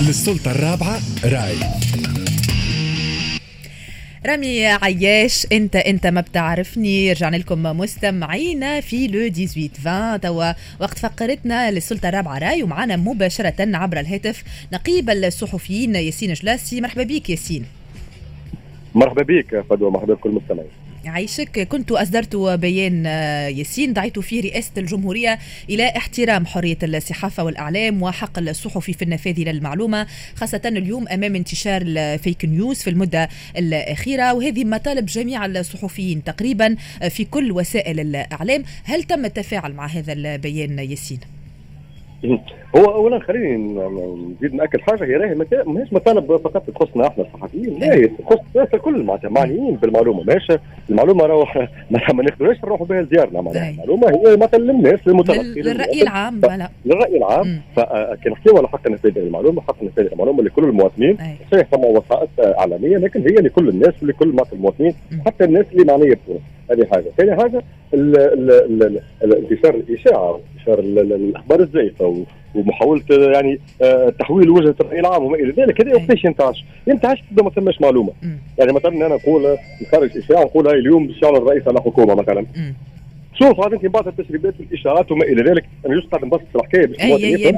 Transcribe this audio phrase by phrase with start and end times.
[0.00, 1.56] للسلطة الرابعة رأي.
[4.26, 7.12] رامي عياش انت انت ما بتعرفني.
[7.12, 13.76] رجعنا لكم مستمعينا في لو 18 20 توا وقت فقرتنا للسلطة الرابعة رأي ومعنا مباشرة
[13.76, 16.80] عبر الهاتف نقيب الصحفيين ياسين جلاسي.
[16.80, 17.66] مرحبا بك ياسين.
[18.94, 20.83] مرحبا بك فدوى مرحبا بكل المستمعين.
[21.06, 21.68] عيشك.
[21.68, 25.38] كنت أصدرت بيان آه، ياسين دعيت فيه رئاسة الجمهورية
[25.70, 32.44] إلى احترام حرية الصحافة والإعلام وحق الصحفي في النفاذ للمعلومة خاصة اليوم أمام انتشار الفيك
[32.44, 34.34] نيوز في المدة الأخيرة.
[34.34, 36.76] وهذه مطالب جميع الصحفيين تقريبا
[37.08, 38.64] في كل وسائل الإعلام.
[38.84, 41.33] هل تم التفاعل مع هذا البيان ياسين؟
[42.76, 45.34] هو اولا خليني نزيد نأكد حاجة هي راهي
[45.66, 47.78] ماهيش مطالب فقط تخصنا إحنا الصحفيين.
[47.80, 49.30] لا هي تخص الناس الكل معناتها.
[49.30, 50.22] معنيين بالمعلومة.
[50.22, 50.52] ماهيش
[50.90, 51.44] المعلومة راهو
[51.90, 56.40] ما ناخذوهاش نروحوا بها لديارنا معناها المعلومة هي مثلا للناس للمتلقي للرأي العام
[56.84, 57.60] للرأي العام.
[57.76, 61.16] فكان نحكيو على حق نفاذ المعلومة؟ حق نفاذ المعلومة لكل المواطنين.
[61.52, 61.66] صحيح.
[61.72, 64.94] فما وسائط إعلامية لكن هي لكل الناس ولكل المواطنين
[65.26, 67.62] حتى الناس اللي معنية بتونس هذه حاجة، ثاني حاجة
[69.24, 75.80] انتشار الإشاعة انتشار الأخبار الزائفه ومحاولة يعني آه، تحويل وجهة الرأي العام وما إلى ذلك.
[75.80, 78.12] هذا وقتاش ينتعش؟ ينتعش ما ثماش معلومة.
[78.58, 82.46] يعني مثلا أنا نقول نخرج إشاعة نقول هاي اليوم باش الرئيس على حكومة مثلا.
[83.38, 85.64] شوف هذا انت بعض التسريبات والاشارات وما إلى ذلك.
[85.86, 87.00] أنا جوست قاعد نبسط الحكاية باش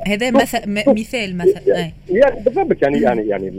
[0.07, 0.31] هذا
[0.93, 3.51] مثال مثلا يعني, يعني بالضبط يعني يعني يعني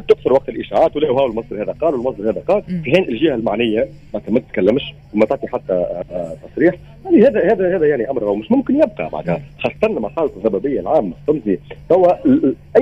[0.00, 2.62] تكثر وقت الإشاعات ولا هو المصدر هذا قال والمصدر هذا قال.
[2.62, 3.88] في حين الجهة المعنية
[4.28, 4.82] ما تتكلمش
[5.14, 6.74] وما تعطي حتى آه، آه، تصريح.
[7.04, 11.12] يعني هذا هذا هذا يعني أمر مش ممكن يبقى بعدها خاصة مع حاله الضبابيه العامة
[11.26, 12.12] فهمتني؟ توا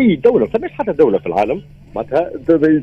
[0.00, 1.62] أي دولة ما حتى دولة في العالم
[1.96, 2.30] معناتها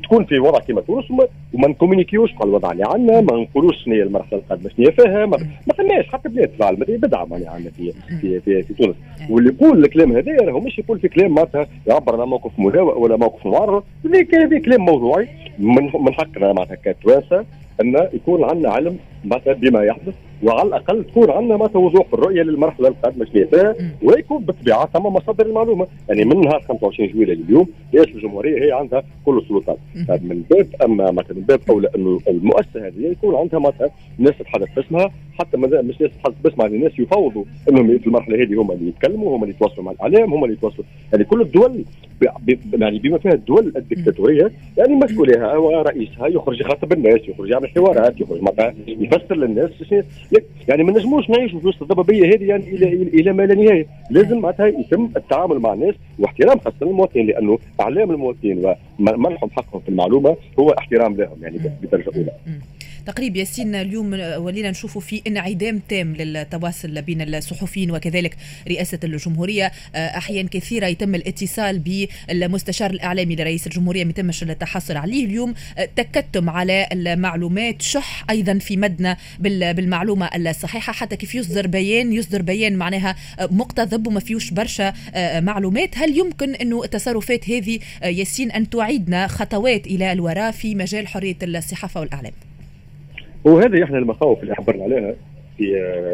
[0.04, 4.04] تكون في وضع كما تونس وما نكومينيكيوش على الوضع اللي عندنا ما نقولوش شنو هي
[4.04, 5.38] المرحلة القادمة شنو هي فيها ما
[5.78, 8.96] ثماش حتى بلاد في العالم هذه بدعة معناها عندنا في في في, في تونس.
[9.30, 13.16] واللي يقول الكلام هذا راهو مش يقول في كلام معناتها يعبر عن موقف مناوئ ولا
[13.16, 13.84] موقف معارض.
[14.06, 15.28] هذا كلام موضوعي.
[15.60, 17.46] من حقنا معناتها كتوانسة
[17.82, 20.14] أن يكون عندنا علم معناتها بما يحدث.
[20.44, 23.44] وعلى الأقل تكون عندنا معناتها وضوح في الرؤية للمرحلة القادمة شنو
[24.04, 25.88] ويكون بالطبيعة ثم مصادر المعلومة.
[26.10, 29.78] يعني من نهار 25 جويلية اليوم رئاسه الجمهورية هي عندها كل السلطات.
[30.22, 34.68] من باب أما مثلا من باب أولى أنه المؤسسة هذه يكون عندها معناتها ناس تتحدث
[34.76, 38.88] باسمها حتى مش ناس تتحدث باسمها يعني ناس يفوضوا أنهم في المرحلة هذه هم اللي
[38.90, 40.86] يتكلموا هم اللي يتواصلوا مع الإعلام هم اللي يتواصلوا.
[41.14, 41.84] يعني كل الدول
[42.74, 48.42] يعني بما فيها الدول الدكتاتورية يعني مسؤوليها ورئيسها يخرج يخاطب الناس يخرج يعمل حوارات يخرج
[48.88, 49.70] يفسر للناس.
[50.68, 53.88] يعني ما نجموش نعيشوا في وسط الضبابية هذه يعني إلى إلى ما لا نهاية.
[54.12, 59.90] لازم معناتها يتم التعامل مع الناس واحترام خاصه المواطنين لأنه اعلام المواطنين ومنحهم حقهم في
[59.90, 62.32] المعلومة هو احترام لهم يعني بدرجة أولى.
[63.06, 68.38] تقريب ياسين اليوم ولينا نشوف في انعدام تام للتواصل بين الصحفيين وكذلك
[68.68, 69.72] رئاسة الجمهورية.
[69.96, 75.54] أحيان كثيرة يتم الاتصال بالمستشار الإعلامي لرئيس الجمهورية ما يتمش التحصل عليه اليوم.
[75.96, 80.94] تكتم على المعلومات شح أيضا في مدنا بالمعلومة الصحيحة.
[80.94, 84.94] حتى كيف يصدر بيان يصدر بيان معناها مقتضب وما فيهوش برشا
[85.40, 85.98] معلومات.
[85.98, 92.00] هل يمكن أنه التصرفات هذه ياسين أن تعيدنا خطوات إلى الوراء في مجال حرية الصحافة
[92.00, 92.49] والإعلام؟
[93.44, 95.16] وهذه إحنا المخاوف اللي عبرنا عليها
[95.58, 95.74] في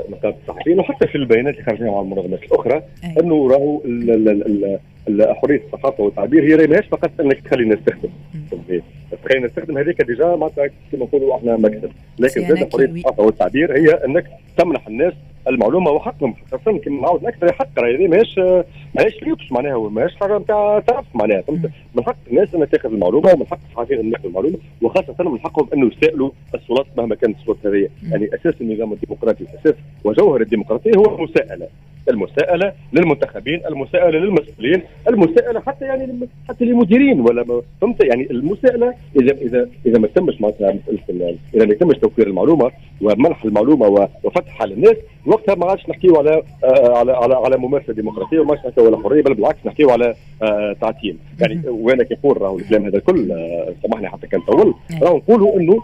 [0.10, 2.84] نقابه الصحفيين وحتى في البيانات اللي خرجناها مع المنظمات الأخرى
[3.22, 3.82] أنه راهو
[5.34, 8.10] حرية الصحافه والتعبير هي ماهيش فقط أنك تخلي الناس تخدم.
[9.24, 11.90] تخلي الناس تخدم هذيك déjà معناتها كما نقولوا إحنا مكسب.
[12.20, 14.26] لكن زاد حرية الصحافه والتعبير هي أنك
[14.58, 15.14] تمنح الناس
[15.48, 18.40] المعلومة وحقهم خاصه كما نعاود أكثر حق راهي ماهيش
[18.96, 23.34] ماهيش ليوكس معناها ماهيش حاجة نتاع تعرف معناها فهمت؟ من حق الناس انها تاخذ المعلومة
[23.34, 27.66] ومن حق الصحفيين أن ياخذوا المعلومة وخاصة من حقهم أنه يسائلوا السلطات مهما كانت السلطات
[27.66, 27.90] هذه.
[28.12, 31.68] يعني أساس النظام الديمقراطي أساس وجوهر الديمقراطية هو المساءلة.
[32.10, 39.70] المساءلة للمنتخبين المساءلة للمسؤولين المساءلة حتى يعني حتى للمديرين ولا فهمت؟ يعني المساءلة اذا اذا
[39.86, 40.78] إذا ما تمش معناتها
[41.56, 42.72] إذا ما يتمش توفير المعلومة
[43.02, 44.96] ومنح المعلومة وفتحها للناس
[45.26, 48.98] وقتها ما عادش نحكيو على آه على على على ممارسة ديمقراطية وما عادش نحكيو على
[48.98, 51.20] حرية بل بالعكس نحكيو على آه تعتيم.
[51.40, 54.74] يعني وأنا كيقول راهو الكلام هذا الكل آه سامحني حتى كان طول.
[55.02, 55.82] راهو نقولوا إنه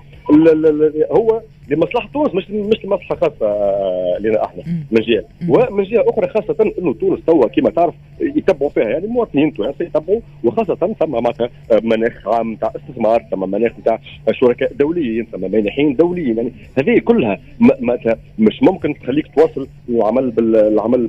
[1.11, 1.41] هو
[1.71, 5.23] لمصلحة تونس مش مش لمصلحة خاصة آه، لنا إحنا من جهة.
[5.49, 10.19] ومن جهة أخرى خاصة إنه تونس توا كما تعرف يتبعوا فيها يعني مواطنين تونس يتبعوا
[10.43, 13.99] وخاصة ثم معناتها آه، مناخ عام نتاع استثمار ثم مناخ نتاع
[14.31, 16.37] شركاء دوليين ثم مانحين دوليين.
[16.37, 21.07] يعني هذه كلها معناتها مش ممكن تخليك تواصل العمل بالعمل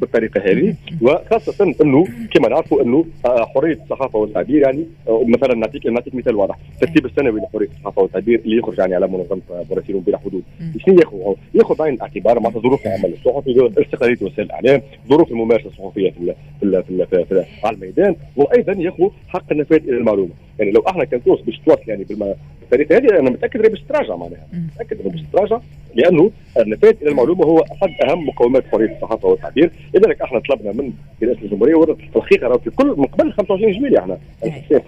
[0.00, 0.74] بالطريقة هذه.
[1.02, 2.04] وخاصة إنه
[2.34, 6.56] كما نعرفوا إنه آه، حرية الصحافة والتعبير يعني مثلا نعطيك نعطيك مثال واضح.
[6.74, 10.42] الترتيب السنوي لحرية الصحافة والتعبير اللي يخرج يعني على منظمة مراسلون بلا حدود.
[10.86, 13.12] شنو ياخذ ياخذ بعين الاعتبار معناتها ظروف العمل.
[13.12, 19.08] الصحفي استقلاليه وسائل الإعلام ظروف الممارسة الصحفية في في في, في, على الميدان وأيضا ياخذ
[19.28, 20.30] حق النفاذ إلى المعلومة.
[20.58, 24.46] يعني لو أحنا كان تونس باش توصل يعني بالطريقة هذه أنا متأكد باش تراجع معناها.
[24.74, 25.60] متأكد باش تراجع
[25.94, 29.70] لأنه النفاذ إلى المعلومة هو أحد أهم مقومات حريه الصحافة والتعبير.
[29.94, 34.18] لذلك أحنا طلبنا من رئاسه الجمهورية في الحقيقة في كل من قبل 25 جويلية أحنا.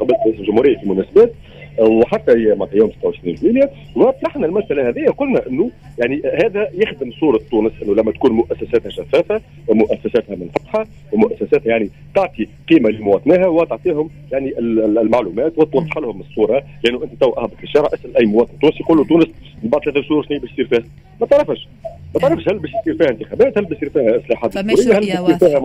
[0.00, 1.32] قبل رئيس الجمهورية في مناسبات
[1.78, 2.32] وحتى
[2.72, 8.12] يوم 26 جويلية وطرحنا المسألة هذه قلنا إنه يعني هذا يخدم صورة تونس إنه لما
[8.12, 16.20] تكون مؤسساتها شفافة ومؤسساتها منفتحة ومؤسساتها يعني تعطي قيمة لمواطنيها وتعطيهم يعني المعلومات وتوضح لهم
[16.20, 16.62] الصورة.
[16.84, 19.26] لأنه أنت تو أهبط في الشارع أسأل أي مواطن تونسي يقول له تونس
[19.62, 20.82] بعد ثلاث شهور شنو باش يصير فيها؟
[21.20, 21.68] ما تعرفش.
[22.14, 25.60] ما تعرفش هل باش يصير فيها انتخابات هل باش يصير فيها إصلاحات؟ فماش رؤيه واضحه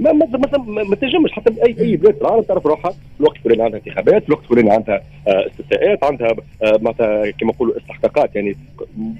[0.00, 2.94] ما ما ما تنجمش حتى اي أي بلاد في العالم تعرف روحها.
[3.20, 6.28] الوقت الفلاني عندها انتخابات الوقت الفلاني عندها آه، استفتاءات عندها
[6.62, 8.36] آه، معناتها كما نقولوا استحقاقات.
[8.36, 8.56] يعني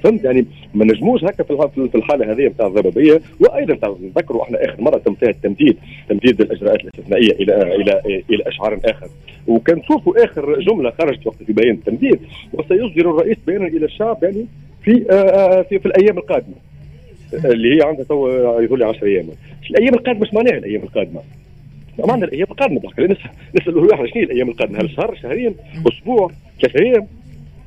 [0.04, 4.98] فهمت؟ يعني ما نجموش هكا في الحالة هذه نتاع الضبابيه وأيضا نذكروا إحنا آخر مرة
[4.98, 5.76] تم فيها التمديد
[6.08, 9.08] تمديد الإجراءات الاستثنائية إلى إلى إلى أشعار آخر.
[9.46, 12.20] وكان شوفوا آخر جملة خرجت وقت في بيان التمديد
[12.52, 14.46] وسيصدر الرئيس بيانا إلى الشعب يعني
[14.84, 16.54] في آه، في, في الأيام القادمة
[17.34, 18.28] اللي هي عندها تو
[18.60, 19.26] يقول لي 10 أيام
[19.70, 21.20] الأيام القادمة إيش معناها الأيام القادمة؟
[21.98, 23.30] معنى الأيام القادمة نسال
[23.94, 25.54] إحنا شنو الأيام القادمة؟ هل شهر شهرين
[25.88, 26.30] أسبوع
[26.60, 27.06] ثلاث أيام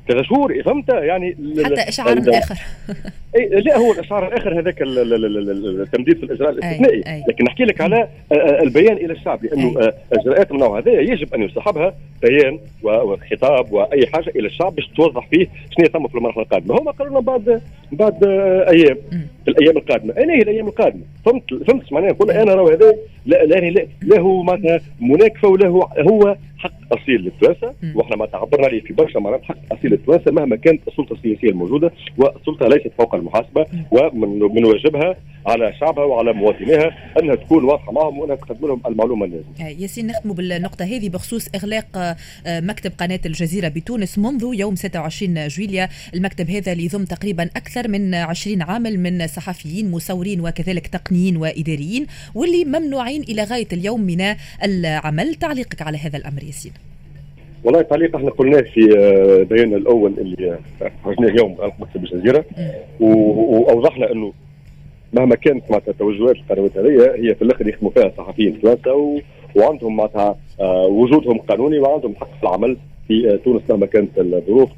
[0.08, 2.58] ثلاث شهور فهمت؟ يعني حتى إشعار اخر
[3.36, 7.24] اي لا هو الاشعار الآخر هذاك التمديد في الإجراء الاستثنائي.
[7.28, 10.90] لكن نحكي لك على آه، آه، البيان إلى الشعب لأنه آه، إجراءات من النوع هذا
[10.90, 16.14] يجب أن يصاحبها بيان وخطاب وأي حاجة إلى الشعب باش توضح فيه شنو يتم في
[16.14, 16.80] المرحلة القادمة.
[16.80, 17.62] هما قالوا لنا بعد
[17.92, 18.24] بعد
[18.68, 18.96] أيام
[19.44, 20.14] في الأيام القادمة.
[20.18, 21.02] اين هي الأيام القادمة.
[21.24, 22.94] فهمت فهمت معناها؟ نقول أنا راهو هذا
[23.26, 28.66] لا لا لا, هو معناتها مناكفة ولا هو هو حق أصيل للتوانسه وإحنا ما تعبرنا
[28.66, 33.14] عليه في برشا مرات حق أصيل للتوانسه مهما كانت السلطة السياسية الموجودة والسلطة ليست فوق
[33.14, 35.16] المحاسبة ومن واجبها
[35.46, 36.90] على شعبها وعلى مواطنيها
[37.20, 39.46] أنها تكون واضحة معهم وأنها تقدم لهم المعلومة اللازمة.
[39.60, 42.16] آه، ياسين نختم بالنقطة هذه بخصوص إغلاق آه،
[42.60, 48.14] مكتب قناة الجزيرة بتونس منذ يوم 26 جويليا، المكتب هذا اللي يضم تقريبا أكثر من
[48.14, 54.34] 20 عامل من صحفيين مصورين وكذلك تقنيين وإداريين واللي ممنوعين إلى غاية اليوم من
[54.64, 56.72] العمل، تعليقك على هذا الأمر ياسين؟
[57.64, 60.58] والله تعليق إحنا قلناه في آه، بياننا الأول اللي
[61.04, 62.44] خرجناه اليوم على مكتب الجزيرة.
[63.00, 64.32] وأوضحنا إنه
[65.12, 69.20] مهما كانت معناتها توجهات القنوات هذه هي في الآخر يخدموا فيها صحفيين و...
[69.56, 72.76] وعندهم معناتها آه وجودهم قانوني وعندهم حق في العمل
[73.08, 74.70] في آه تونس مهما كانت الظروف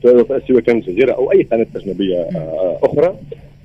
[0.48, 3.16] سواء كانت الجزيرة أو أي قناة أجنبية آه أخرى.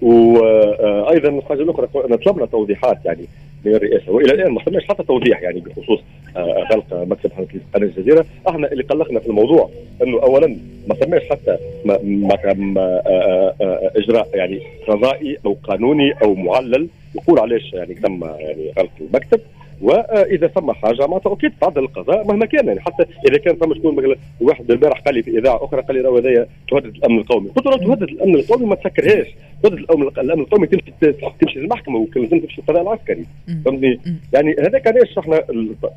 [0.02, 1.88] وأيضا الحاجة الأخرى
[2.18, 3.26] طلبنا توضيحات يعني
[3.66, 7.32] من الرئاسة وإلى الآن ما حتى توضيح يعني بخصوص آه، غلق مكتب
[7.74, 9.70] قناه الجزيره إحنا اللي قلقنا في الموضوع
[10.04, 10.58] إنه اولا
[10.88, 12.36] ما سمعش حتى ما ما
[12.82, 16.88] آه، آه، إجراء يعني قضائي أو قانوني أو معلل.
[17.16, 19.40] يقول علاش يعني تم يعني غلق المكتب.
[19.82, 23.96] وإذا ثم حاجة معناتها أكيد تعدل القضاء مهما كان يعني حتى إذا كان ثم شكون
[23.96, 27.50] مثلا واحد البارح قال لي في إذاعة أخرى قال لي راهو هذايا تهدد الأمن القومي.
[27.50, 29.28] قلت له تهدد الأمن القومي ما تسكرهاش
[29.64, 33.26] تهدد الأمن القومي تمشي تمشي للمحكمة وكان لازم تمشي للقضاء العسكري.
[33.66, 34.00] فهمتني؟
[34.34, 35.44] يعني هذاك علاش إحنا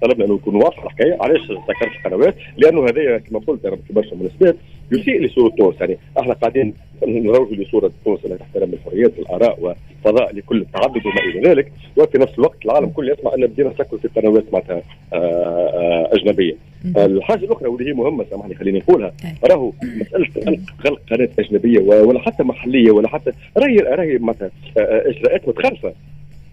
[0.02, 1.16] طلبنا إنه يكون واضح الحكاية.
[1.20, 4.56] علاش سكرت القنوات؟ لأنه هذايا كما قلت أنا في برشا مناسبات
[4.92, 6.74] يسيء لصوره تونس يعني إحنا قاعدين
[7.06, 9.58] نروج لصوره تونس التي تحترم الحريات والآراء
[10.04, 11.72] وفضاء لكل التعدد وما إلى ذلك.
[11.96, 14.82] وفي نفس الوقت العالم كله يسمع أن بدينا نسكر في قنوات معناتها
[15.12, 16.54] آه، آه، أجنبية.
[16.96, 19.12] الحاجة الأخرى واللي هي مهمة سامحني خليني نقولها
[19.44, 25.48] راهو مسألة خلق قناة أجنبية ولا حتى محلية ولا حتى راهي راهي معناتها آه، إجراءات
[25.48, 25.92] متخلفة.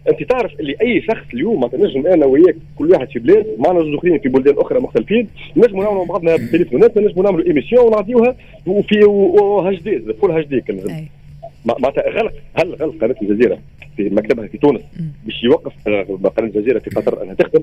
[0.10, 3.96] أنت تعرف اللي أي شخص اليوم نجم أنا وياك كل واحد في بلاد معنا زوج
[3.96, 5.28] أخرين في بلدان أخرى مختلفين
[5.58, 8.36] نجموا نعملوا مع بعضنا تليفونات نجموا نعملوا إيميسيون ونعطيوها
[8.68, 8.96] وفي
[9.66, 10.64] هاش دي فول هاش دي
[11.66, 13.60] معناتها غلق هل غلق قناة الجزيرة
[13.98, 14.82] في مكتبها في تونس
[15.26, 16.06] باش يوقف قناة
[16.40, 17.62] الجزيرة في قطر أنها تخدم.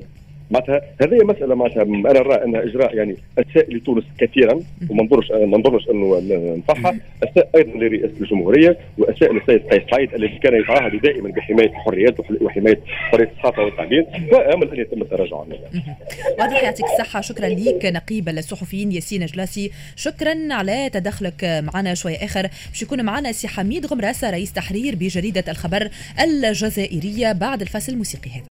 [0.50, 5.58] معناتها هذه مسألة معناتها أنا نرى انها إجراء يعني أساء لتونس كثيرا وما نظرش ما
[5.58, 6.96] نظرش أنه نصحها.
[7.22, 12.80] أساء أيضا لرئاسة الجمهورية وأساء للسيد قيس سعيد الذي كان يتعهد دائما بحماية الحريات وحماية
[12.86, 15.58] حريه الصحافه والتعبير وأمل أن يتم التراجع عنها.
[16.38, 17.20] واضح يعطيك الصحة.
[17.20, 19.70] شكرا لك نقيب الصحفيين ياسين جلاسي.
[19.96, 22.48] شكرا على تدخلك معنا شوي آخر.
[22.70, 25.88] باش يكون معنا سي حميد غمراسه رئيس تحرير بجريدة الخبر
[26.24, 28.44] الجزائرية بعد الفصل الموسيقي هذا.